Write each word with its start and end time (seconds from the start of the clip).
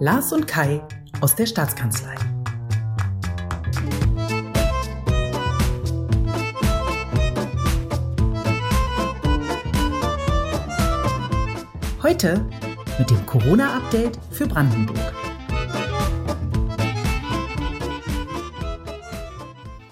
Lars 0.00 0.32
und 0.32 0.48
Kai 0.48 0.82
aus 1.20 1.36
der 1.36 1.46
Staatskanzlei. 1.46 2.16
Heute 12.02 12.44
mit 12.98 13.08
dem 13.08 13.24
Corona-Update 13.24 14.18
für 14.32 14.48
Brandenburg. 14.48 14.98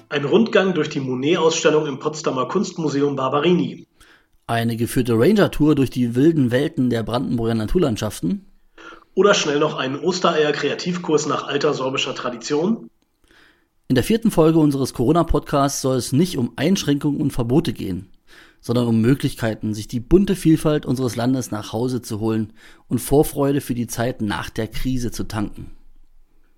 Ein 0.09 0.25
Rundgang 0.25 0.75
durch 0.75 0.91
die 0.91 1.01
Monet-Ausstellung 1.01 1.87
im 1.87 2.01
Potsdamer 2.01 2.49
Kunstmuseum 2.49 3.15
Barberini. 3.15 3.87
Eine 4.49 4.77
geführte 4.77 5.15
Ranger-Tour 5.15 5.77
durch 5.77 5.91
die 5.91 6.17
wilden 6.17 6.51
Welten 6.51 6.91
der 6.91 7.05
Brandenburger 7.05 7.55
Naturlandschaften. 7.55 8.52
Oder 9.15 9.35
schnell 9.35 9.59
noch 9.59 9.77
einen 9.77 9.99
Ostereier-Kreativkurs 9.99 11.27
nach 11.27 11.47
alter 11.47 11.75
sorbischer 11.75 12.15
Tradition. 12.15 12.89
In 13.89 13.95
der 13.95 14.05
vierten 14.05 14.31
Folge 14.31 14.59
unseres 14.59 14.95
Corona-Podcasts 14.95 15.83
soll 15.83 15.97
es 15.97 16.13
nicht 16.13 16.39
um 16.39 16.53
Einschränkungen 16.57 17.21
und 17.21 17.31
Verbote 17.31 17.75
gehen, 17.75 18.11
sondern 18.63 18.87
um 18.87 19.03
Möglichkeiten, 19.03 19.75
sich 19.75 19.87
die 19.87 20.01
bunte 20.01 20.35
Vielfalt 20.35 20.87
unseres 20.87 21.15
Landes 21.15 21.51
nach 21.51 21.75
Hause 21.75 22.01
zu 22.01 22.21
holen 22.21 22.55
und 22.89 23.01
Vorfreude 23.01 23.61
für 23.61 23.75
die 23.75 23.87
Zeit 23.87 24.23
nach 24.23 24.49
der 24.49 24.69
Krise 24.69 25.11
zu 25.11 25.25
tanken. 25.25 25.73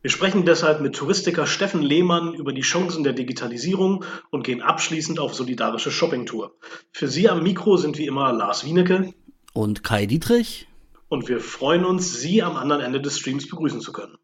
Wir 0.03 0.11
sprechen 0.11 0.45
deshalb 0.45 0.81
mit 0.81 0.95
Touristiker 0.95 1.47
Steffen 1.47 1.83
Lehmann 1.83 2.35
über 2.35 2.53
die 2.53 2.61
Chancen 2.61 3.05
der 3.05 3.15
Digitalisierung 3.15 4.05
und 4.31 4.45
gehen 4.45 4.61
abschließend 4.61 5.19
auf 5.19 5.35
solidarische 5.35 5.91
Shoppingtour. 5.91 6.53
Für 6.93 7.09
Sie 7.09 7.29
am 7.29 7.43
Mikro 7.43 7.79
sind 7.79 7.99
wie 7.99 8.07
immer 8.07 8.33
Lars 8.33 8.65
Wienecke 8.65 9.15
und 9.55 9.83
Kai 9.83 10.07
Dietrich. 10.07 10.69
Und 11.15 11.29
wir 11.29 11.39
freuen 11.39 11.85
uns, 11.85 12.21
Sie 12.21 12.43
am 12.43 12.57
anderen 12.57 12.83
Ende 12.83 13.01
des 13.01 13.21
Streams 13.21 13.49
begrüßen 13.49 13.81
zu 13.81 13.93
können. 13.93 14.17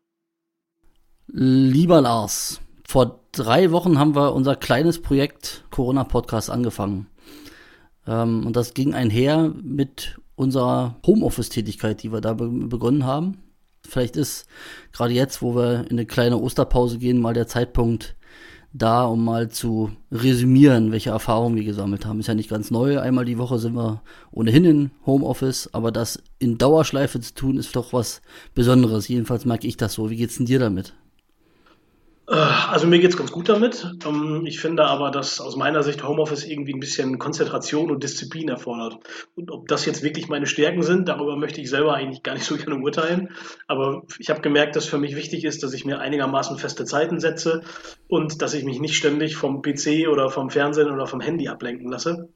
Lieber 1.28 2.00
Lars, 2.00 2.60
vor 2.84 3.20
drei 3.30 3.70
Wochen 3.70 3.96
haben 3.96 4.16
wir 4.16 4.34
unser 4.34 4.56
kleines 4.56 5.00
Projekt 5.00 5.64
Corona 5.70 6.02
Podcast 6.02 6.50
angefangen. 6.50 7.06
Ähm, 8.08 8.44
und 8.44 8.56
das 8.56 8.74
ging 8.74 8.92
einher 8.92 9.54
mit 9.62 10.18
unserer 10.34 10.96
Homeoffice-Tätigkeit, 11.06 12.02
die 12.02 12.12
wir 12.12 12.20
da 12.20 12.34
begonnen 12.34 13.04
haben. 13.04 13.36
Vielleicht 13.86 14.16
ist 14.16 14.48
gerade 14.90 15.14
jetzt, 15.14 15.42
wo 15.42 15.54
wir 15.54 15.84
in 15.84 15.92
eine 15.92 16.06
kleine 16.06 16.38
Osterpause 16.38 16.98
gehen, 16.98 17.20
mal 17.20 17.34
der 17.34 17.46
Zeitpunkt 17.46 18.16
da, 18.72 19.04
um 19.04 19.24
mal 19.24 19.48
zu 19.48 19.90
resümieren, 20.12 20.92
welche 20.92 21.10
Erfahrungen 21.10 21.56
wir 21.56 21.64
gesammelt 21.64 22.06
haben. 22.06 22.20
Ist 22.20 22.28
ja 22.28 22.34
nicht 22.34 22.50
ganz 22.50 22.70
neu. 22.70 23.00
Einmal 23.00 23.24
die 23.24 23.38
Woche 23.38 23.58
sind 23.58 23.74
wir 23.74 24.02
ohnehin 24.30 24.64
in 24.64 24.90
Homeoffice, 25.06 25.70
aber 25.72 25.90
das 25.90 26.22
in 26.38 26.58
Dauerschleife 26.58 27.20
zu 27.20 27.34
tun, 27.34 27.56
ist 27.58 27.74
doch 27.74 27.92
was 27.92 28.22
Besonderes. 28.54 29.08
Jedenfalls 29.08 29.44
merke 29.44 29.66
ich 29.66 29.76
das 29.76 29.94
so. 29.94 30.10
Wie 30.10 30.16
geht's 30.16 30.36
denn 30.36 30.46
dir 30.46 30.58
damit? 30.58 30.94
Äh, 32.30 32.34
also 32.34 32.86
mir 32.86 33.00
geht 33.00 33.10
es 33.10 33.16
ganz 33.16 33.32
gut 33.32 33.48
damit. 33.48 33.86
Ähm, 34.06 34.46
ich 34.46 34.60
finde 34.60 34.84
aber, 34.84 35.10
dass 35.10 35.40
aus 35.40 35.56
meiner 35.56 35.82
Sicht 35.82 36.04
Homeoffice 36.04 36.44
irgendwie 36.44 36.72
ein 36.72 36.80
bisschen 36.80 37.18
Konzentration 37.18 37.90
und 37.90 38.04
Disziplin 38.04 38.48
erfordert. 38.48 38.98
Und 39.34 39.50
ob 39.50 39.66
das 39.66 39.84
jetzt 39.84 40.02
wirklich 40.02 40.28
meine 40.28 40.46
Stärken 40.46 40.82
sind, 40.82 41.08
darüber 41.08 41.36
möchte 41.36 41.60
ich 41.60 41.68
selber 41.68 41.94
eigentlich 41.94 42.22
gar 42.22 42.34
nicht 42.34 42.44
so 42.44 42.56
gerne 42.56 42.76
urteilen. 42.76 43.30
Aber 43.66 44.04
ich 44.18 44.30
habe 44.30 44.40
gemerkt, 44.40 44.76
dass 44.76 44.86
für 44.86 44.98
mich 44.98 45.16
wichtig 45.16 45.44
ist, 45.44 45.62
dass 45.64 45.72
ich 45.72 45.84
mir 45.84 45.98
einigermaßen 45.98 46.56
feste 46.56 46.84
Zeiten 46.84 47.18
setze 47.18 47.62
und 48.06 48.40
dass 48.40 48.54
ich 48.54 48.64
mich 48.64 48.80
nicht 48.80 48.94
ständig 48.94 49.36
vom 49.36 49.60
PC 49.60 50.08
oder 50.08 50.30
vom 50.30 50.50
Fernsehen 50.50 50.90
oder 50.90 51.06
vom 51.06 51.20
Handy 51.20 51.48
ablenken 51.48 51.90
lasse. 51.90 52.28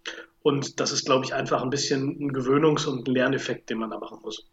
Und 0.43 0.81
das 0.81 0.93
ist, 0.93 1.07
glaube 1.07 1.25
ich, 1.25 1.33
einfach 1.33 1.63
ein 1.63 1.71
bisschen 1.71 2.19
ein 2.21 2.33
Gewöhnungs- 2.33 2.87
und 2.87 3.09
Lerneffekt, 3.09 3.71
den 3.71 3.79
man 3.79 3.91
da 3.91 3.99
machen 3.99 4.19
muss 4.23 4.47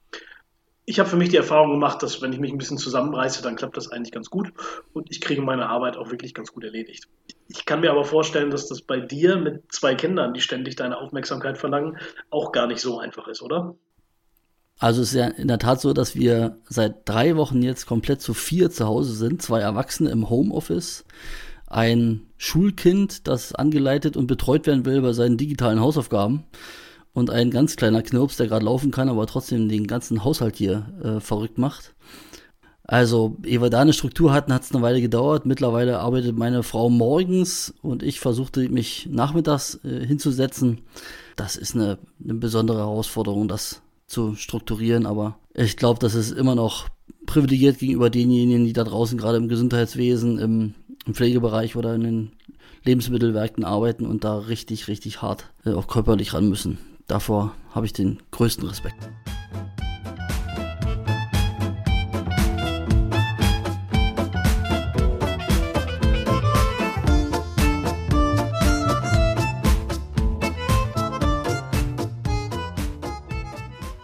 ich 0.86 1.00
habe 1.00 1.10
für 1.10 1.16
mich 1.16 1.30
die 1.30 1.38
Erfahrung 1.38 1.72
gemacht, 1.72 2.02
dass 2.02 2.22
wenn 2.22 2.34
ich 2.34 2.40
mich 2.40 2.52
ein 2.52 2.58
bisschen 2.58 2.78
zusammenreiße, 2.78 3.44
dann 3.44 3.56
klappt 3.56 3.78
das 3.78 3.92
eigentlich 3.92 4.12
ganz 4.12 4.30
gut 4.30 4.52
und 4.94 5.12
ich 5.12 5.22
kriege 5.22 5.42
meine 5.42 5.68
Arbeit 5.68 5.96
auch 5.96 6.10
wirklich 6.12 6.34
ganz 6.34 6.52
gut 6.52 6.64
erledigt. 6.64 7.08
Ich 7.48 7.66
kann 7.66 7.82
mir 7.82 7.92
aber 7.92 8.04
vorstellen, 8.04 8.50
dass 8.50 8.68
das 8.68 8.82
bei 8.82 9.00
dir 9.00 9.38
mit 9.38 9.72
zwei 9.72 9.96
Kindern, 9.96 10.34
die 10.34 10.42
ständig 10.42 10.76
deine 10.76 10.98
Aufmerksamkeit 10.98 11.58
verlangen, 11.58 11.98
auch 12.30 12.52
gar 12.52 12.68
nicht 12.68 12.82
so 12.82 13.00
einfach 13.00 13.28
ist, 13.28 13.42
oder? 13.42 13.76
Also 14.80 15.02
es 15.04 15.10
ist 15.10 15.20
ja 15.20 15.28
in 15.28 15.48
der 15.48 15.60
Tat 15.60 15.80
so, 15.80 15.94
dass 15.94 16.16
wir 16.16 16.58
seit 16.68 17.08
drei 17.08 17.36
Wochen 17.36 17.62
jetzt 17.62 17.86
komplett 17.86 18.20
zu 18.20 18.34
vier 18.34 18.72
zu 18.72 18.88
Hause 18.88 19.14
sind, 19.14 19.44
zwei 19.44 19.60
Erwachsene 19.60 20.10
im 20.10 20.30
Homeoffice, 20.30 21.06
ein 21.68 22.26
Schulkind, 22.38 23.28
das 23.28 23.54
angeleitet 23.54 24.18
und 24.18 24.26
betreut 24.26 24.66
werden 24.66 24.86
will 24.86 25.02
bei 25.02 25.14
seinen 25.14 25.38
digitalen 25.38 25.80
Hausaufgaben 25.80 26.46
und 27.14 27.30
ein 27.30 27.52
ganz 27.52 27.76
kleiner 27.76 28.02
Knirps, 28.02 28.38
der 28.38 28.48
gerade 28.48 28.66
laufen 28.66 28.92
kann, 28.92 29.10
aber 29.10 29.28
trotzdem 29.28 29.70
den 29.70 29.88
ganzen 29.88 30.24
Haushalt 30.24 30.56
hier 30.56 30.86
äh, 31.04 31.20
verrückt 31.20 31.58
macht. 31.58 31.94
Also, 32.84 33.38
ehe 33.46 33.62
wir 33.62 33.70
da 33.70 33.80
eine 33.80 33.94
Struktur 33.94 34.34
hatten, 34.34 34.54
hat 34.54 34.64
es 34.64 34.74
eine 34.74 34.82
Weile 34.82 35.00
gedauert. 35.02 35.46
Mittlerweile 35.46 36.00
arbeitet 36.00 36.38
meine 36.38 36.62
Frau 36.62 36.90
morgens 36.90 37.74
und 37.82 38.04
ich 38.04 38.20
versuchte 38.20 38.68
mich 38.68 39.08
nachmittags 39.10 39.80
äh, 39.86 40.06
hinzusetzen. 40.06 40.82
Das 41.36 41.56
ist 41.56 41.76
eine, 41.76 42.00
eine 42.24 42.34
besondere 42.34 42.80
Herausforderung, 42.80 43.48
das 43.48 43.82
zu 44.08 44.36
strukturieren, 44.36 45.06
aber 45.06 45.38
ich 45.54 45.78
glaube, 45.78 46.00
das 46.00 46.16
ist 46.16 46.32
immer 46.32 46.56
noch 46.56 46.90
privilegiert 47.26 47.80
gegenüber 47.80 48.10
denjenigen, 48.10 48.66
die 48.66 48.74
da 48.74 48.84
draußen 48.84 49.18
gerade 49.18 49.38
im 49.38 49.48
Gesundheitswesen, 49.48 50.38
im, 50.38 50.74
im 51.06 51.14
Pflegebereich 51.14 51.78
oder 51.78 51.96
in 51.96 52.04
den 52.04 52.32
Lebensmittelwerken 52.84 53.64
arbeiten 53.64 54.06
und 54.06 54.24
da 54.24 54.38
richtig, 54.38 54.88
richtig 54.88 55.22
hart 55.22 55.46
äh, 55.66 55.72
auch 55.72 55.88
körperlich 55.88 56.34
ran 56.34 56.50
müssen. 56.50 56.78
Davor 57.12 57.54
habe 57.76 57.86
ich 57.86 57.92
den 57.92 58.20
größten 58.32 58.66
Respekt. 58.70 58.96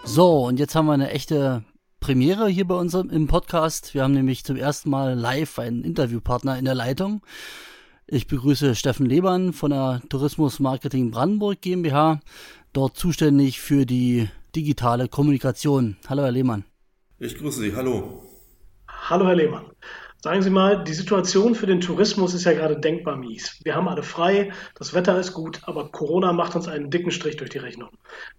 So, 0.03 0.46
und 0.46 0.59
jetzt 0.59 0.75
haben 0.75 0.88
wir 0.88 0.91
eine 0.91 1.12
echte 1.12 1.63
Premiere 2.01 2.50
hier 2.50 2.67
bei 2.67 2.75
uns 2.75 2.94
im 2.94 3.28
Podcast. 3.28 3.94
Wir 3.94 4.03
haben 4.03 4.12
nämlich 4.12 4.44
zum 4.44 4.57
ersten 4.57 4.90
Mal 4.90 5.13
live 5.13 5.59
einen 5.59 5.85
Interviewpartner 5.85 6.59
in 6.59 6.66
der 6.66 6.75
Leitung. 6.75 7.22
Ich 8.06 8.28
begrüße 8.28 8.75
Steffen 8.75 9.06
Lebern 9.06 9.53
von 9.53 9.72
der 9.72 10.01
Tourismus 10.09 10.59
Marketing 10.59 11.12
Brandenburg 11.12 11.62
GmbH 11.62 12.19
dort 12.78 12.96
zuständig 12.96 13.60
für 13.60 13.88
die 13.88 14.30
digitale 14.56 15.08
Kommunikation. 15.08 15.98
Hallo, 16.08 16.22
Herr 16.22 16.32
Lehmann. 16.32 16.64
Ich 17.18 17.36
grüße 17.36 17.60
Sie. 17.60 17.76
Hallo. 17.76 18.22
Hallo, 18.88 19.26
Herr 19.26 19.36
Lehmann. 19.36 19.66
Sagen 20.22 20.44
Sie 20.44 20.52
mal, 20.52 20.84
die 20.84 20.94
Situation 20.94 21.56
für 21.56 21.66
den 21.66 21.82
Tourismus 21.82 22.36
ist 22.36 22.44
ja 22.44 22.54
gerade 22.54 22.80
denkbar 22.80 23.16
mies. 23.16 23.60
Wir 23.64 23.74
haben 23.74 23.88
alle 23.88 24.04
frei, 24.04 24.52
das 24.76 24.94
Wetter 24.94 25.20
ist 25.20 25.34
gut, 25.34 25.62
aber 25.64 25.90
Corona 25.90 26.34
macht 26.34 26.56
uns 26.56 26.68
einen 26.68 26.92
dicken 26.92 27.10
Strich 27.10 27.38
durch 27.38 27.50
die 27.50 27.58
Rechnung. 27.58 27.90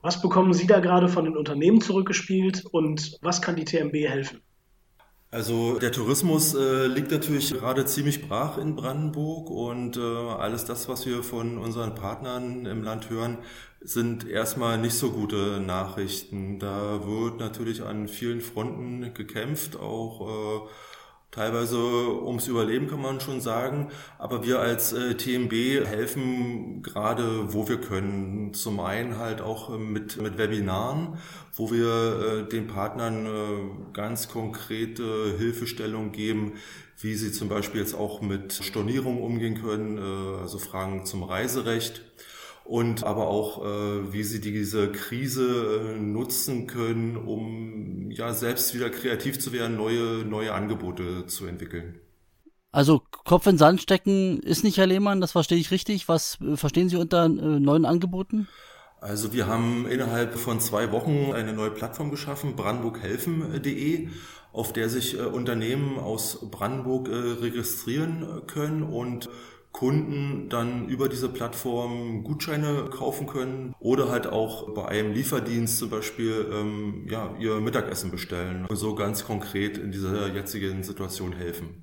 Was 0.03 0.23
bekommen 0.23 0.53
Sie 0.53 0.69
da 0.69 0.79
gerade 0.79 1.09
von 1.09 1.25
den 1.25 1.37
Unternehmen 1.37 1.81
zurückgespielt 1.81 2.65
und 2.71 3.19
was 3.23 3.43
kann 3.43 3.57
die 3.57 3.65
TMB 3.65 3.95
helfen? 4.09 4.41
Also 5.31 5.79
der 5.79 5.93
Tourismus 5.93 6.55
äh, 6.55 6.87
liegt 6.87 7.11
natürlich 7.11 7.51
gerade 7.53 7.85
ziemlich 7.85 8.27
brach 8.27 8.57
in 8.57 8.77
Brandenburg 8.77 9.51
und 9.51 9.99
äh, 9.99 10.01
alles 10.01 10.65
das, 10.65 10.89
was 10.89 11.05
wir 11.05 11.23
von 11.23 11.59
unseren 11.59 11.95
Partnern 11.95 12.65
im 12.65 12.83
Land 12.83 13.11
hören, 13.11 13.37
sind 13.83 14.27
erstmal 14.27 14.79
nicht 14.79 14.95
so 14.95 15.11
gute 15.11 15.61
Nachrichten. 15.61 16.59
Da 16.59 17.07
wird 17.07 17.39
natürlich 17.41 17.83
an 17.83 18.09
vielen 18.09 18.41
Fronten 18.41 19.13
gekämpft, 19.13 19.77
auch 19.79 20.67
äh, 20.67 20.69
teilweise 21.31 21.79
ums 21.79 22.47
Überleben 22.49 22.89
kann 22.89 23.03
man 23.03 23.21
schon 23.21 23.41
sagen. 23.41 23.89
Aber 24.19 24.45
wir 24.45 24.61
als 24.61 24.93
äh, 24.93 25.15
TMB 25.15 25.87
helfen 25.87 26.83
gerade, 26.83 27.53
wo 27.53 27.69
wir 27.69 27.81
können. 27.81 28.55
Zum 28.55 28.81
einen 28.81 29.19
halt 29.19 29.41
auch 29.41 29.77
mit, 29.79 30.21
mit 30.21 30.39
Webinaren, 30.39 31.19
wo 31.55 31.71
wir 31.71 32.45
äh, 32.47 32.49
den 32.49 32.67
Partnern 32.67 33.27
äh, 33.27 33.93
ganz 33.93 34.29
konkrete 34.29 35.37
Hilfestellung 35.39 36.13
geben, 36.13 36.55
wie 37.01 37.15
sie 37.15 37.31
zum 37.33 37.49
Beispiel 37.49 37.81
jetzt 37.81 37.95
auch 37.95 38.21
mit 38.21 38.53
Stornierung 38.53 39.23
umgehen 39.23 39.61
können, 39.61 39.99
äh, 39.99 40.41
also 40.41 40.59
Fragen 40.59 41.05
zum 41.05 41.23
Reiserecht 41.23 42.03
und 42.69 43.03
aber 43.03 43.29
auch, 43.29 43.65
äh, 43.65 44.13
wie 44.13 44.23
sie 44.23 44.43
diese 44.43 44.93
Krise 44.93 45.95
äh, 45.97 45.99
nutzen 45.99 46.67
können, 46.67 47.17
um 47.17 48.11
ja 48.11 48.35
selbst 48.35 48.75
wieder 48.75 48.91
kreativ 48.91 49.41
zu 49.41 49.55
werden, 49.55 49.79
neue, 49.79 50.23
neue 50.27 50.53
Angebote 50.53 51.25
zu 51.25 51.47
entwickeln. 51.47 51.99
Also 52.71 53.01
Kopf 53.25 53.47
in 53.47 53.57
Sand 53.57 53.81
stecken 53.81 54.41
ist 54.41 54.65
nicht, 54.65 54.77
Herr 54.77 54.87
Lehmann, 54.87 55.23
das 55.23 55.33
verstehe 55.33 55.57
ich 55.57 55.71
richtig. 55.71 56.09
Was 56.09 56.39
äh, 56.43 56.59
verstehen 56.59 56.91
Sie 56.91 56.97
unter 56.97 57.25
äh, 57.25 57.29
neuen 57.29 57.87
Angeboten? 57.87 58.49
Also 59.01 59.33
wir 59.33 59.47
haben 59.47 59.87
innerhalb 59.87 60.37
von 60.37 60.61
zwei 60.61 60.93
Wochen 60.93 61.33
eine 61.33 61.55
neue 61.55 61.71
Plattform 61.71 62.11
geschaffen, 62.11 62.55
brandenburghelfen.de, 62.55 64.09
auf 64.53 64.75
der 64.75 64.91
sich 64.91 65.19
äh, 65.19 65.23
Unternehmen 65.23 65.99
aus 65.99 66.51
Brandenburg 66.51 67.09
äh, 67.09 67.15
registrieren 67.15 68.43
können 68.47 68.83
und 68.83 69.31
Kunden 69.73 70.49
dann 70.49 70.89
über 70.89 71.09
diese 71.09 71.29
Plattform 71.29 72.25
Gutscheine 72.25 72.89
kaufen 72.91 73.27
können 73.27 73.75
oder 73.79 74.09
halt 74.09 74.27
auch 74.27 74.75
bei 74.75 74.87
einem 74.87 75.13
Lieferdienst 75.13 75.79
zum 75.79 75.91
Beispiel 75.91 76.47
ähm, 76.53 77.07
ja, 77.09 77.35
ihr 77.39 77.61
Mittagessen 77.61 78.11
bestellen 78.11 78.67
und 78.67 78.77
so 78.77 78.95
ganz 78.95 79.25
konkret 79.25 79.79
in 79.79 79.93
dieser 79.93 80.29
jetzigen 80.35 80.83
Situation 80.83 81.33
helfen. 81.33 81.83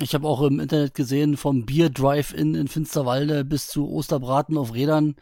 Ich 0.00 0.12
habe 0.12 0.26
auch 0.26 0.42
im 0.42 0.58
Internet 0.58 0.94
gesehen, 0.94 1.36
vom 1.36 1.66
Bier 1.66 1.88
Drive-In 1.88 2.56
in 2.56 2.66
Finsterwalde 2.66 3.44
bis 3.44 3.68
zu 3.68 3.88
Osterbraten 3.88 4.58
auf 4.58 4.74
Rädern 4.74 5.14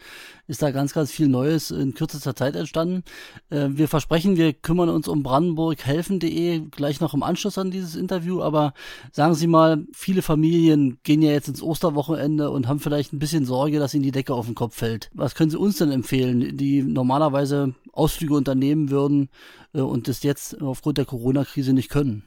ist 0.46 0.62
da 0.62 0.70
ganz, 0.70 0.94
ganz 0.94 1.10
viel 1.10 1.28
Neues 1.28 1.70
in 1.70 1.92
kürzester 1.92 2.34
Zeit 2.34 2.56
entstanden. 2.56 3.04
Äh, 3.50 3.68
wir 3.72 3.86
versprechen, 3.86 4.38
wir 4.38 4.54
kümmern 4.54 4.88
uns 4.88 5.08
um 5.08 5.22
brandenburghelfen.de 5.22 6.60
gleich 6.70 7.00
noch 7.00 7.12
im 7.12 7.22
Anschluss 7.22 7.58
an 7.58 7.70
dieses 7.70 7.96
Interview, 7.96 8.40
aber 8.40 8.72
sagen 9.12 9.34
Sie 9.34 9.46
mal, 9.46 9.84
viele 9.92 10.22
Familien 10.22 10.98
gehen 11.02 11.20
ja 11.20 11.32
jetzt 11.32 11.48
ins 11.48 11.62
Osterwochenende 11.62 12.50
und 12.50 12.66
haben 12.66 12.80
vielleicht 12.80 13.12
ein 13.12 13.18
bisschen 13.18 13.44
Sorge, 13.44 13.78
dass 13.78 13.92
ihnen 13.92 14.04
die 14.04 14.10
Decke 14.10 14.32
auf 14.32 14.46
den 14.46 14.54
Kopf 14.54 14.74
fällt. 14.74 15.10
Was 15.12 15.34
können 15.34 15.50
Sie 15.50 15.58
uns 15.58 15.76
denn 15.76 15.92
empfehlen, 15.92 16.56
die 16.56 16.82
normalerweise 16.82 17.74
Ausflüge 17.92 18.34
unternehmen 18.34 18.90
würden 18.90 19.28
äh, 19.74 19.82
und 19.82 20.08
das 20.08 20.22
jetzt 20.22 20.62
aufgrund 20.62 20.96
der 20.96 21.04
Corona-Krise 21.04 21.74
nicht 21.74 21.90
können? 21.90 22.24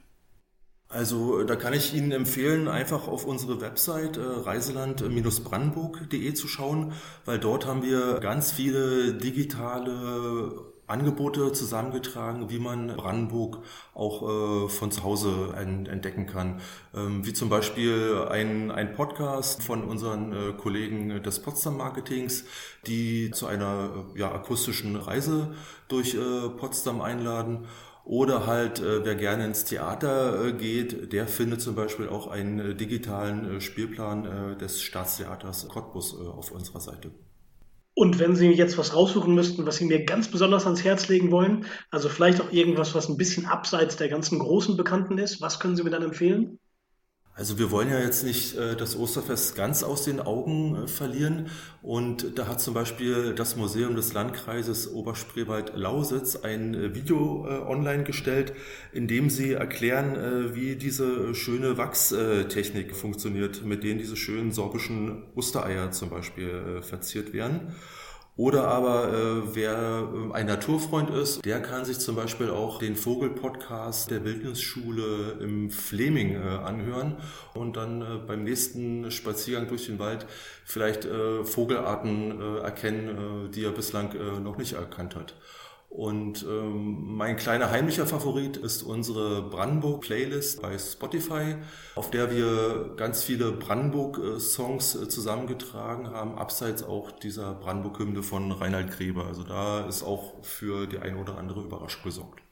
Also 0.88 1.42
da 1.42 1.56
kann 1.56 1.72
ich 1.72 1.94
Ihnen 1.94 2.12
empfehlen, 2.12 2.68
einfach 2.68 3.08
auf 3.08 3.24
unsere 3.24 3.60
Website 3.60 4.18
äh, 4.18 4.20
reiseland-brandenburg.de 4.20 6.32
zu 6.34 6.46
schauen, 6.46 6.92
weil 7.24 7.40
dort 7.40 7.66
haben 7.66 7.82
wir 7.82 8.20
ganz 8.20 8.52
viele 8.52 9.14
digitale 9.14 10.52
Angebote 10.86 11.52
zusammengetragen, 11.52 12.48
wie 12.48 12.60
man 12.60 12.96
Brandenburg 12.96 13.58
auch 13.94 14.22
äh, 14.22 14.68
von 14.68 14.92
zu 14.92 15.02
Hause 15.02 15.52
entdecken 15.56 16.26
kann. 16.26 16.60
Ähm, 16.94 17.26
wie 17.26 17.32
zum 17.32 17.48
Beispiel 17.48 18.24
ein, 18.30 18.70
ein 18.70 18.94
Podcast 18.94 19.64
von 19.64 19.82
unseren 19.82 20.32
äh, 20.32 20.52
Kollegen 20.52 21.20
des 21.24 21.40
Potsdam 21.40 21.76
Marketings, 21.76 22.44
die 22.86 23.32
zu 23.32 23.46
einer 23.46 24.06
äh, 24.14 24.20
ja, 24.20 24.32
akustischen 24.32 24.94
Reise 24.94 25.56
durch 25.88 26.14
äh, 26.14 26.48
Potsdam 26.56 27.00
einladen. 27.00 27.66
Oder 28.06 28.46
halt, 28.46 28.78
äh, 28.78 29.04
wer 29.04 29.16
gerne 29.16 29.44
ins 29.46 29.64
Theater 29.64 30.46
äh, 30.46 30.52
geht, 30.52 31.12
der 31.12 31.26
findet 31.26 31.60
zum 31.60 31.74
Beispiel 31.74 32.08
auch 32.08 32.28
einen 32.28 32.60
äh, 32.60 32.74
digitalen 32.76 33.60
Spielplan 33.60 34.58
des 34.58 34.80
Staatstheaters 34.80 35.66
Cottbus 35.68 36.16
auf 36.16 36.52
unserer 36.52 36.80
Seite. 36.80 37.10
Und 37.94 38.20
wenn 38.20 38.36
Sie 38.36 38.48
jetzt 38.50 38.78
was 38.78 38.94
raussuchen 38.94 39.34
müssten, 39.34 39.66
was 39.66 39.78
Sie 39.78 39.86
mir 39.86 40.04
ganz 40.04 40.30
besonders 40.30 40.66
ans 40.66 40.84
Herz 40.84 41.08
legen 41.08 41.32
wollen, 41.32 41.66
also 41.90 42.08
vielleicht 42.08 42.40
auch 42.40 42.52
irgendwas, 42.52 42.94
was 42.94 43.08
ein 43.08 43.16
bisschen 43.16 43.46
abseits 43.46 43.96
der 43.96 44.08
ganzen 44.08 44.38
großen 44.38 44.76
Bekannten 44.76 45.18
ist, 45.18 45.40
was 45.40 45.58
können 45.58 45.74
Sie 45.74 45.82
mir 45.82 45.90
dann 45.90 46.04
empfehlen? 46.04 46.60
Also 47.38 47.58
wir 47.58 47.70
wollen 47.70 47.90
ja 47.90 48.00
jetzt 48.00 48.24
nicht 48.24 48.56
äh, 48.56 48.76
das 48.76 48.96
Osterfest 48.96 49.54
ganz 49.56 49.82
aus 49.82 50.04
den 50.04 50.20
Augen 50.20 50.84
äh, 50.84 50.88
verlieren. 50.88 51.50
Und 51.82 52.38
da 52.38 52.48
hat 52.48 52.62
zum 52.62 52.72
Beispiel 52.72 53.34
das 53.34 53.56
Museum 53.56 53.94
des 53.94 54.14
Landkreises 54.14 54.90
Oberspreewald-Lausitz 54.90 56.36
ein 56.36 56.72
äh, 56.74 56.94
Video 56.94 57.46
online 57.68 58.04
gestellt, 58.04 58.54
in 58.94 59.06
dem 59.06 59.28
sie 59.28 59.52
erklären, 59.52 60.54
wie 60.54 60.76
diese 60.76 61.34
schöne 61.34 61.76
Wachstechnik 61.76 62.96
funktioniert, 62.96 63.64
mit 63.64 63.84
denen 63.84 63.98
diese 63.98 64.16
schönen 64.16 64.52
sorbischen 64.52 65.24
Ostereier 65.34 65.90
zum 65.90 66.08
Beispiel 66.08 66.80
verziert 66.82 67.32
werden. 67.32 67.74
Oder 68.36 68.68
aber 68.68 69.12
äh, 69.14 69.54
wer 69.54 69.72
äh, 69.72 70.34
ein 70.34 70.46
Naturfreund 70.46 71.08
ist, 71.08 71.42
der 71.46 71.62
kann 71.62 71.86
sich 71.86 71.98
zum 71.98 72.16
Beispiel 72.16 72.50
auch 72.50 72.78
den 72.78 72.94
Vogelpodcast 72.94 74.10
der 74.10 74.24
Wildnisschule 74.24 75.38
im 75.40 75.70
Fleming 75.70 76.34
äh, 76.34 76.46
anhören 76.46 77.16
und 77.54 77.78
dann 77.78 78.02
äh, 78.02 78.04
beim 78.26 78.44
nächsten 78.44 79.10
Spaziergang 79.10 79.68
durch 79.68 79.86
den 79.86 79.98
Wald 79.98 80.26
vielleicht 80.66 81.06
äh, 81.06 81.44
Vogelarten 81.44 82.38
äh, 82.38 82.58
erkennen, 82.58 83.46
äh, 83.46 83.48
die 83.48 83.64
er 83.64 83.72
bislang 83.72 84.12
äh, 84.12 84.38
noch 84.38 84.58
nicht 84.58 84.74
erkannt 84.74 85.16
hat. 85.16 85.32
Und 85.96 86.44
ähm, 86.46 87.16
mein 87.16 87.36
kleiner 87.36 87.70
heimlicher 87.70 88.06
Favorit 88.06 88.58
ist 88.58 88.82
unsere 88.82 89.40
Brandenburg-Playlist 89.48 90.60
bei 90.60 90.76
Spotify, 90.76 91.56
auf 91.94 92.10
der 92.10 92.30
wir 92.30 92.92
ganz 92.98 93.22
viele 93.22 93.52
Brandenburg-Songs 93.52 94.94
äh, 94.94 95.08
zusammengetragen 95.08 96.10
haben, 96.10 96.36
abseits 96.36 96.82
auch 96.82 97.12
dieser 97.12 97.54
Brandenburg-Hymne 97.54 98.22
von 98.22 98.52
Reinhard 98.52 98.90
Grebe. 98.90 99.24
Also 99.24 99.42
da 99.42 99.86
ist 99.86 100.02
auch 100.02 100.34
für 100.44 100.86
die 100.86 100.98
eine 100.98 101.16
oder 101.16 101.38
andere 101.38 101.62
Überraschung 101.62 102.02
gesorgt. 102.02 102.45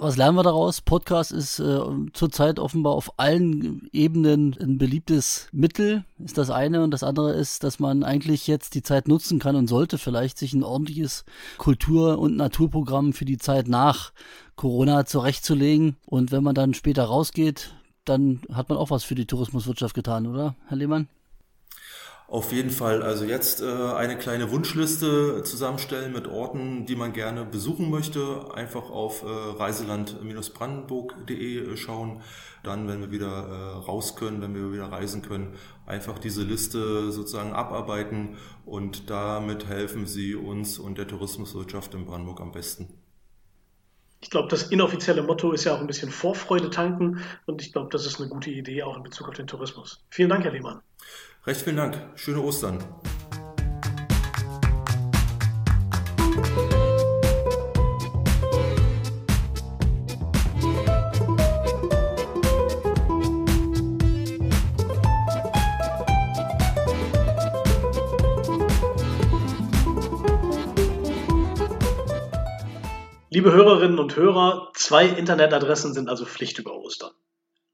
Was 0.00 0.16
lernen 0.16 0.36
wir 0.36 0.44
daraus? 0.44 0.80
Podcast 0.80 1.32
ist 1.32 1.58
äh, 1.58 1.80
zurzeit 2.12 2.60
offenbar 2.60 2.92
auf 2.92 3.18
allen 3.18 3.88
Ebenen 3.92 4.56
ein 4.60 4.78
beliebtes 4.78 5.48
Mittel, 5.50 6.04
ist 6.24 6.38
das 6.38 6.50
eine. 6.50 6.84
Und 6.84 6.92
das 6.92 7.02
andere 7.02 7.32
ist, 7.32 7.64
dass 7.64 7.80
man 7.80 8.04
eigentlich 8.04 8.46
jetzt 8.46 8.76
die 8.76 8.84
Zeit 8.84 9.08
nutzen 9.08 9.40
kann 9.40 9.56
und 9.56 9.66
sollte 9.66 9.98
vielleicht 9.98 10.38
sich 10.38 10.54
ein 10.54 10.62
ordentliches 10.62 11.24
Kultur- 11.56 12.20
und 12.20 12.36
Naturprogramm 12.36 13.12
für 13.12 13.24
die 13.24 13.38
Zeit 13.38 13.66
nach 13.66 14.12
Corona 14.54 15.04
zurechtzulegen. 15.04 15.96
Und 16.06 16.30
wenn 16.30 16.44
man 16.44 16.54
dann 16.54 16.74
später 16.74 17.04
rausgeht, 17.04 17.74
dann 18.04 18.42
hat 18.52 18.68
man 18.68 18.78
auch 18.78 18.90
was 18.90 19.02
für 19.02 19.16
die 19.16 19.26
Tourismuswirtschaft 19.26 19.96
getan, 19.96 20.28
oder, 20.28 20.54
Herr 20.68 20.76
Lehmann? 20.76 21.08
Auf 22.30 22.52
jeden 22.52 22.68
Fall. 22.68 23.02
Also 23.02 23.24
jetzt 23.24 23.62
äh, 23.62 23.64
eine 23.64 24.18
kleine 24.18 24.50
Wunschliste 24.50 25.42
zusammenstellen 25.44 26.12
mit 26.12 26.28
Orten, 26.28 26.84
die 26.84 26.94
man 26.94 27.14
gerne 27.14 27.46
besuchen 27.46 27.88
möchte. 27.88 28.54
Einfach 28.54 28.90
auf 28.90 29.22
äh, 29.22 29.26
reiseland-brandenburg.de 29.26 31.72
äh, 31.72 31.76
schauen. 31.78 32.20
Dann, 32.62 32.86
wenn 32.86 33.00
wir 33.00 33.10
wieder 33.10 33.26
äh, 33.26 33.78
raus 33.78 34.14
können, 34.14 34.42
wenn 34.42 34.54
wir 34.54 34.74
wieder 34.74 34.92
reisen 34.92 35.22
können, 35.22 35.54
einfach 35.86 36.18
diese 36.18 36.42
Liste 36.42 37.10
sozusagen 37.12 37.54
abarbeiten 37.54 38.36
und 38.66 39.08
damit 39.08 39.66
helfen 39.66 40.06
Sie 40.06 40.34
uns 40.34 40.78
und 40.78 40.98
der 40.98 41.08
Tourismuswirtschaft 41.08 41.94
in 41.94 42.04
Brandenburg 42.04 42.42
am 42.42 42.52
besten. 42.52 42.92
Ich 44.20 44.28
glaube, 44.28 44.48
das 44.48 44.64
inoffizielle 44.64 45.22
Motto 45.22 45.52
ist 45.52 45.64
ja 45.64 45.74
auch 45.74 45.80
ein 45.80 45.86
bisschen 45.86 46.10
Vorfreude 46.10 46.68
tanken 46.68 47.24
und 47.46 47.62
ich 47.62 47.72
glaube, 47.72 47.88
das 47.90 48.04
ist 48.04 48.20
eine 48.20 48.28
gute 48.28 48.50
Idee 48.50 48.82
auch 48.82 48.98
in 48.98 49.02
Bezug 49.02 49.28
auf 49.28 49.34
den 49.34 49.46
Tourismus. 49.46 50.04
Vielen 50.10 50.28
Dank, 50.28 50.44
Herr 50.44 50.52
Lehmann. 50.52 50.82
Recht 51.48 51.62
vielen 51.62 51.76
Dank. 51.78 51.98
Schöne 52.14 52.42
Ostern. 52.42 52.76
Liebe 73.30 73.52
Hörerinnen 73.52 73.98
und 73.98 74.14
Hörer, 74.16 74.70
zwei 74.74 75.06
Internetadressen 75.06 75.94
sind 75.94 76.10
also 76.10 76.26
Pflicht 76.26 76.58
über 76.58 76.74
Ostern. 76.74 77.12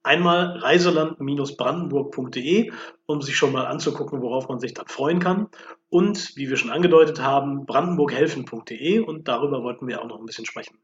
Einmal 0.05 0.59
reiseland-brandenburg.de, 0.59 2.71
um 3.07 3.23
sich 3.23 3.37
schon 3.37 3.53
mal 3.53 3.67
anzugucken, 3.67 4.21
worauf 4.21 4.49
man 4.49 4.61
sich 4.61 4.75
dann 4.75 4.87
freuen 4.87 5.19
kann. 5.19 5.49
Und, 5.89 6.37
wie 6.37 6.51
wir 6.51 6.57
schon 6.57 6.71
angedeutet 6.71 7.21
haben, 7.21 7.67
brandenburghelfen.de 7.67 9.01
und 9.01 9.27
darüber 9.27 9.63
wollten 9.63 9.89
wir 9.89 10.03
auch 10.03 10.07
noch 10.07 10.21
ein 10.21 10.27
bisschen 10.27 10.47
sprechen. 10.47 10.79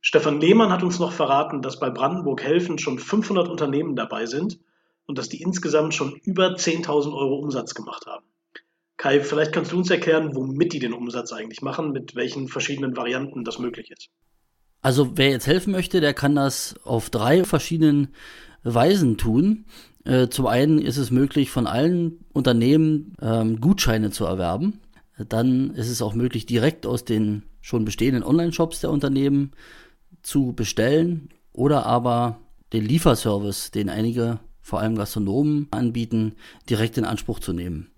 Stefan 0.00 0.40
Lehmann 0.40 0.72
hat 0.72 0.82
uns 0.82 0.98
noch 0.98 1.12
verraten, 1.12 1.62
dass 1.62 1.78
bei 1.78 1.90
Brandenburg 1.90 2.42
Helfen 2.42 2.78
schon 2.78 2.98
500 2.98 3.48
Unternehmen 3.48 3.94
dabei 3.94 4.26
sind 4.26 4.58
und 5.06 5.18
dass 5.18 5.28
die 5.28 5.42
insgesamt 5.42 5.94
schon 5.94 6.14
über 6.24 6.54
10.000 6.54 7.14
Euro 7.14 7.36
Umsatz 7.36 7.74
gemacht 7.74 8.06
haben. 8.06 8.24
Kai, 8.96 9.20
vielleicht 9.20 9.52
kannst 9.52 9.72
du 9.72 9.76
uns 9.76 9.90
erklären, 9.90 10.34
womit 10.34 10.72
die 10.72 10.78
den 10.78 10.94
Umsatz 10.94 11.32
eigentlich 11.32 11.60
machen, 11.60 11.92
mit 11.92 12.14
welchen 12.14 12.48
verschiedenen 12.48 12.96
Varianten 12.96 13.44
das 13.44 13.58
möglich 13.58 13.90
ist. 13.90 14.08
Also 14.82 15.12
wer 15.16 15.30
jetzt 15.30 15.46
helfen 15.46 15.72
möchte, 15.72 16.00
der 16.00 16.12
kann 16.12 16.34
das 16.34 16.74
auf 16.84 17.08
drei 17.08 17.44
verschiedenen 17.44 18.08
Weisen 18.64 19.16
tun. 19.16 19.64
Äh, 20.04 20.28
zum 20.28 20.46
einen 20.46 20.80
ist 20.80 20.96
es 20.96 21.12
möglich, 21.12 21.50
von 21.50 21.68
allen 21.68 22.18
Unternehmen 22.32 23.14
ähm, 23.22 23.60
Gutscheine 23.60 24.10
zu 24.10 24.24
erwerben. 24.24 24.80
Dann 25.28 25.70
ist 25.74 25.88
es 25.88 26.02
auch 26.02 26.14
möglich, 26.14 26.46
direkt 26.46 26.84
aus 26.84 27.04
den 27.04 27.44
schon 27.60 27.84
bestehenden 27.84 28.24
Online-Shops 28.24 28.80
der 28.80 28.90
Unternehmen 28.90 29.52
zu 30.22 30.52
bestellen 30.52 31.28
oder 31.52 31.86
aber 31.86 32.40
den 32.72 32.84
Lieferservice, 32.84 33.70
den 33.70 33.88
einige, 33.88 34.40
vor 34.60 34.80
allem 34.80 34.96
Gastronomen, 34.96 35.68
anbieten, 35.70 36.34
direkt 36.68 36.98
in 36.98 37.04
Anspruch 37.04 37.38
zu 37.38 37.52
nehmen. 37.52 37.90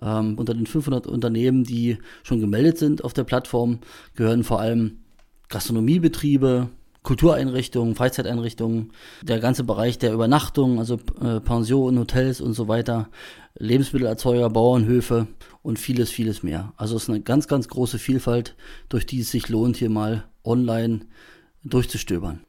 Ähm, 0.00 0.38
unter 0.38 0.54
den 0.54 0.66
500 0.66 1.08
Unternehmen, 1.08 1.64
die 1.64 1.98
schon 2.22 2.40
gemeldet 2.40 2.78
sind 2.78 3.02
auf 3.02 3.14
der 3.14 3.24
Plattform, 3.24 3.80
gehören 4.14 4.44
vor 4.44 4.60
allem 4.60 4.98
Gastronomiebetriebe, 5.50 6.70
Kultureinrichtungen, 7.02 7.94
Freizeiteinrichtungen, 7.94 8.92
der 9.22 9.40
ganze 9.40 9.64
Bereich 9.64 9.98
der 9.98 10.12
Übernachtung, 10.12 10.78
also 10.78 10.98
äh, 11.20 11.40
Pensionen, 11.40 11.98
Hotels 11.98 12.40
und 12.40 12.52
so 12.52 12.68
weiter, 12.68 13.08
Lebensmittelerzeuger, 13.58 14.50
Bauernhöfe 14.50 15.26
und 15.62 15.78
vieles, 15.78 16.10
vieles 16.10 16.42
mehr. 16.42 16.72
Also 16.76 16.96
es 16.96 17.04
ist 17.04 17.08
eine 17.08 17.22
ganz, 17.22 17.48
ganz 17.48 17.68
große 17.68 17.98
Vielfalt, 17.98 18.54
durch 18.88 19.06
die 19.06 19.20
es 19.20 19.30
sich 19.30 19.48
lohnt, 19.48 19.76
hier 19.76 19.90
mal 19.90 20.28
online 20.44 21.06
durchzustöbern. 21.64 22.44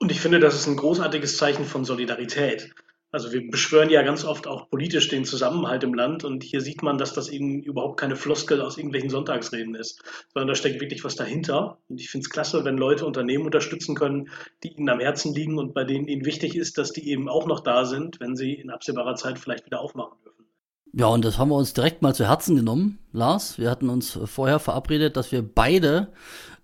Und 0.00 0.10
ich 0.10 0.20
finde, 0.20 0.40
das 0.40 0.54
ist 0.54 0.66
ein 0.66 0.76
großartiges 0.76 1.36
Zeichen 1.36 1.64
von 1.64 1.84
Solidarität. 1.84 2.74
Also 3.14 3.32
wir 3.32 3.48
beschwören 3.48 3.90
ja 3.90 4.02
ganz 4.02 4.24
oft 4.24 4.48
auch 4.48 4.68
politisch 4.68 5.08
den 5.08 5.24
Zusammenhalt 5.24 5.84
im 5.84 5.94
Land 5.94 6.24
und 6.24 6.42
hier 6.42 6.60
sieht 6.60 6.82
man, 6.82 6.98
dass 6.98 7.12
das 7.12 7.28
eben 7.28 7.62
überhaupt 7.62 8.00
keine 8.00 8.16
Floskel 8.16 8.60
aus 8.60 8.76
irgendwelchen 8.76 9.08
Sonntagsreden 9.08 9.76
ist, 9.76 10.02
sondern 10.32 10.48
da 10.48 10.56
steckt 10.56 10.80
wirklich 10.80 11.04
was 11.04 11.14
dahinter. 11.14 11.78
Und 11.88 12.00
ich 12.00 12.10
finde 12.10 12.24
es 12.24 12.30
klasse, 12.30 12.64
wenn 12.64 12.76
Leute 12.76 13.06
Unternehmen 13.06 13.44
unterstützen 13.44 13.94
können, 13.94 14.30
die 14.64 14.72
ihnen 14.72 14.88
am 14.88 14.98
Herzen 14.98 15.32
liegen 15.32 15.58
und 15.58 15.74
bei 15.74 15.84
denen 15.84 16.08
ihnen 16.08 16.24
wichtig 16.24 16.56
ist, 16.56 16.76
dass 16.76 16.92
die 16.92 17.08
eben 17.08 17.28
auch 17.28 17.46
noch 17.46 17.60
da 17.60 17.84
sind, 17.84 18.18
wenn 18.18 18.34
sie 18.34 18.52
in 18.54 18.68
absehbarer 18.68 19.14
Zeit 19.14 19.38
vielleicht 19.38 19.64
wieder 19.64 19.80
aufmachen 19.80 20.18
dürfen. 20.24 20.46
Ja, 20.92 21.06
und 21.06 21.24
das 21.24 21.38
haben 21.38 21.50
wir 21.50 21.56
uns 21.56 21.72
direkt 21.72 22.02
mal 22.02 22.16
zu 22.16 22.26
Herzen 22.26 22.56
genommen, 22.56 22.98
Lars. 23.12 23.60
Wir 23.60 23.70
hatten 23.70 23.90
uns 23.90 24.18
vorher 24.24 24.58
verabredet, 24.58 25.16
dass 25.16 25.30
wir 25.30 25.42
beide 25.42 26.08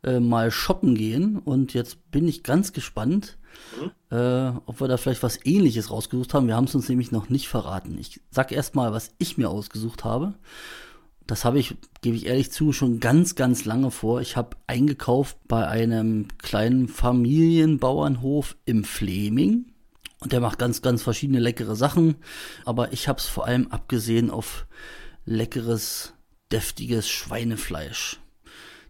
äh, 0.02 0.18
mal 0.18 0.50
shoppen 0.50 0.96
gehen 0.96 1.38
und 1.38 1.74
jetzt 1.74 2.10
bin 2.10 2.26
ich 2.26 2.42
ganz 2.42 2.72
gespannt, 2.72 3.38
Mhm. 3.80 4.16
Äh, 4.16 4.52
ob 4.66 4.80
wir 4.80 4.88
da 4.88 4.96
vielleicht 4.96 5.22
was 5.22 5.44
ähnliches 5.44 5.90
rausgesucht 5.90 6.34
haben. 6.34 6.46
Wir 6.46 6.56
haben 6.56 6.64
es 6.64 6.74
uns 6.74 6.88
nämlich 6.88 7.12
noch 7.12 7.28
nicht 7.28 7.48
verraten. 7.48 7.98
Ich 7.98 8.20
sag 8.30 8.52
erst 8.52 8.74
mal, 8.74 8.92
was 8.92 9.14
ich 9.18 9.38
mir 9.38 9.48
ausgesucht 9.48 10.04
habe. 10.04 10.34
Das 11.26 11.44
habe 11.44 11.60
ich, 11.60 11.76
gebe 12.00 12.16
ich 12.16 12.26
ehrlich 12.26 12.50
zu, 12.50 12.72
schon 12.72 12.98
ganz, 12.98 13.36
ganz 13.36 13.64
lange 13.64 13.92
vor. 13.92 14.20
Ich 14.20 14.36
habe 14.36 14.56
eingekauft 14.66 15.36
bei 15.46 15.66
einem 15.66 16.26
kleinen 16.38 16.88
Familienbauernhof 16.88 18.56
im 18.64 18.82
Fleming. 18.82 19.66
Und 20.18 20.32
der 20.32 20.40
macht 20.40 20.58
ganz, 20.58 20.82
ganz 20.82 21.02
verschiedene 21.02 21.38
leckere 21.38 21.76
Sachen. 21.76 22.16
Aber 22.64 22.92
ich 22.92 23.06
habe 23.06 23.20
es 23.20 23.26
vor 23.26 23.46
allem 23.46 23.68
abgesehen 23.68 24.30
auf 24.30 24.66
leckeres, 25.24 26.14
deftiges 26.50 27.08
Schweinefleisch. 27.08 28.20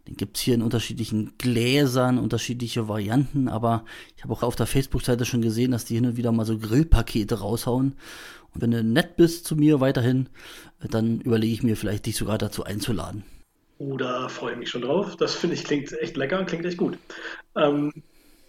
Den 0.08 0.16
gibt's 0.16 0.40
hier 0.40 0.54
in 0.54 0.62
unterschiedlichen 0.62 1.32
Gläsern, 1.38 2.18
unterschiedliche 2.18 2.88
Varianten, 2.88 3.48
aber 3.48 3.84
ich 4.16 4.22
habe 4.22 4.32
auch 4.32 4.42
auf 4.42 4.56
der 4.56 4.66
Facebook-Seite 4.66 5.24
schon 5.24 5.42
gesehen, 5.42 5.70
dass 5.72 5.84
die 5.84 5.94
hin 5.94 6.06
und 6.06 6.16
wieder 6.16 6.32
mal 6.32 6.46
so 6.46 6.58
Grillpakete 6.58 7.40
raushauen. 7.40 7.94
Und 8.52 8.62
wenn 8.62 8.70
du 8.70 8.82
nett 8.82 9.16
bist 9.16 9.46
zu 9.46 9.56
mir 9.56 9.80
weiterhin, 9.80 10.28
dann 10.80 11.20
überlege 11.20 11.52
ich 11.52 11.62
mir 11.62 11.76
vielleicht, 11.76 12.06
dich 12.06 12.16
sogar 12.16 12.38
dazu 12.38 12.64
einzuladen. 12.64 13.24
Oh, 13.78 13.96
da 13.96 14.28
freue 14.28 14.52
ich 14.52 14.58
mich 14.58 14.70
schon 14.70 14.82
drauf. 14.82 15.16
Das 15.16 15.34
finde 15.34 15.54
ich 15.54 15.64
klingt 15.64 15.92
echt 15.92 16.16
lecker, 16.16 16.44
klingt 16.44 16.64
echt 16.66 16.76
gut. 16.76 16.98
Ähm, 17.56 17.92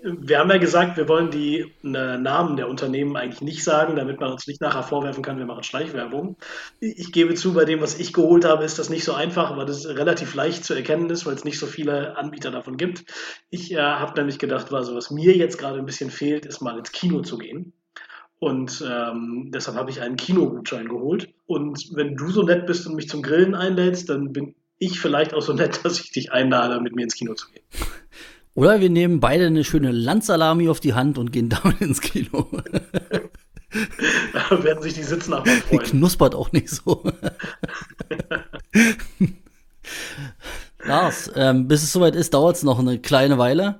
wir 0.03 0.39
haben 0.39 0.49
ja 0.49 0.57
gesagt, 0.57 0.97
wir 0.97 1.07
wollen 1.07 1.29
die 1.31 1.71
ne, 1.83 2.17
Namen 2.17 2.57
der 2.57 2.67
Unternehmen 2.67 3.15
eigentlich 3.15 3.41
nicht 3.41 3.63
sagen, 3.63 3.95
damit 3.95 4.19
man 4.19 4.31
uns 4.31 4.47
nicht 4.47 4.61
nachher 4.61 4.83
vorwerfen 4.83 5.23
kann, 5.23 5.37
wir 5.37 5.45
machen 5.45 5.63
Schleichwerbung. 5.63 6.37
Ich 6.79 7.11
gebe 7.11 7.35
zu, 7.35 7.53
bei 7.53 7.65
dem, 7.65 7.81
was 7.81 7.99
ich 7.99 8.13
geholt 8.13 8.45
habe, 8.45 8.63
ist 8.63 8.79
das 8.79 8.89
nicht 8.89 9.03
so 9.03 9.13
einfach, 9.13 9.55
weil 9.57 9.65
das 9.65 9.87
relativ 9.87 10.33
leicht 10.33 10.65
zu 10.65 10.73
erkennen 10.73 11.09
ist, 11.09 11.25
weil 11.25 11.35
es 11.35 11.45
nicht 11.45 11.59
so 11.59 11.67
viele 11.67 12.17
Anbieter 12.17 12.51
davon 12.51 12.77
gibt. 12.77 13.05
Ich 13.49 13.71
äh, 13.73 13.77
habe 13.77 14.17
nämlich 14.19 14.39
gedacht, 14.39 14.73
also 14.73 14.95
was 14.95 15.11
mir 15.11 15.35
jetzt 15.35 15.57
gerade 15.57 15.79
ein 15.79 15.85
bisschen 15.85 16.09
fehlt, 16.09 16.45
ist 16.45 16.61
mal 16.61 16.77
ins 16.77 16.91
Kino 16.91 17.21
zu 17.21 17.37
gehen. 17.37 17.73
Und 18.39 18.83
ähm, 18.89 19.51
deshalb 19.53 19.77
habe 19.77 19.91
ich 19.91 20.01
einen 20.01 20.15
Kinogutschein 20.15 20.87
geholt. 20.87 21.29
Und 21.45 21.91
wenn 21.93 22.15
du 22.15 22.29
so 22.29 22.41
nett 22.41 22.65
bist 22.65 22.87
und 22.87 22.95
mich 22.95 23.07
zum 23.07 23.21
Grillen 23.21 23.53
einlädst, 23.53 24.09
dann 24.09 24.33
bin 24.33 24.55
ich 24.79 24.99
vielleicht 24.99 25.35
auch 25.35 25.43
so 25.43 25.53
nett, 25.53 25.79
dass 25.85 25.99
ich 25.99 26.11
dich 26.11 26.31
einlade, 26.31 26.81
mit 26.81 26.95
mir 26.95 27.03
ins 27.03 27.13
Kino 27.13 27.35
zu 27.35 27.51
gehen. 27.51 27.63
Oder 28.53 28.81
wir 28.81 28.89
nehmen 28.89 29.19
beide 29.19 29.47
eine 29.47 29.63
schöne 29.63 29.91
Landsalami 29.91 30.69
auf 30.69 30.79
die 30.79 30.93
Hand 30.93 31.17
und 31.17 31.31
gehen 31.31 31.49
damit 31.63 31.81
ins 31.81 32.01
Kino. 32.01 32.47
da 34.33 34.63
werden 34.63 34.81
sich 34.81 34.93
die 34.93 35.03
Sitznachbarn 35.03 35.57
freuen. 35.61 35.83
Die 35.83 35.89
knuspert 35.89 36.35
auch 36.35 36.51
nicht 36.51 36.69
so. 36.69 37.03
Lars, 40.83 41.31
ähm, 41.35 41.67
bis 41.67 41.83
es 41.83 41.93
soweit 41.93 42.15
ist, 42.15 42.33
dauert 42.33 42.57
es 42.57 42.63
noch 42.63 42.79
eine 42.79 42.99
kleine 42.99 43.37
Weile. 43.37 43.79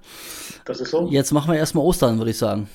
Das 0.65 0.79
ist 0.79 0.91
so. 0.91 1.07
Jetzt 1.09 1.31
machen 1.31 1.51
wir 1.51 1.57
erstmal 1.59 1.83
Ostern, 1.83 2.17
würde 2.19 2.31
ich 2.31 2.37
sagen. 2.37 2.69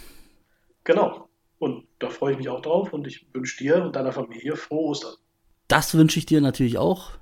Genau. 0.84 1.28
Und 1.58 1.86
da 1.98 2.10
freue 2.10 2.32
ich 2.32 2.38
mich 2.38 2.48
auch 2.48 2.60
drauf 2.60 2.92
und 2.92 3.06
ich 3.06 3.26
wünsche 3.32 3.56
dir 3.56 3.82
und 3.82 3.96
deiner 3.96 4.12
Familie 4.12 4.56
frohe 4.56 4.90
Ostern. 4.90 5.14
Das 5.68 5.94
wünsche 5.94 6.18
ich 6.18 6.26
dir 6.26 6.40
natürlich 6.40 6.78
auch. 6.78 7.12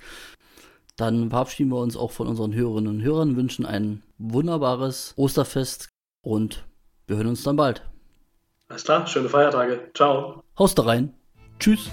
Dann 0.96 1.30
verabschieden 1.30 1.70
wir 1.70 1.78
uns 1.78 1.96
auch 1.96 2.12
von 2.12 2.28
unseren 2.28 2.54
Hörerinnen 2.54 2.96
und 2.96 3.02
Hörern, 3.02 3.36
wünschen 3.36 3.66
ein 3.66 4.02
wunderbares 4.18 5.14
Osterfest 5.16 5.88
und 6.22 6.64
wir 7.06 7.16
hören 7.16 7.28
uns 7.28 7.42
dann 7.42 7.56
bald. 7.56 7.82
Alles 8.68 8.84
klar, 8.84 9.06
schöne 9.06 9.28
Feiertage. 9.28 9.90
Ciao. 9.94 10.42
Haust 10.58 10.78
da 10.78 10.82
rein. 10.84 11.12
Tschüss. 11.58 11.90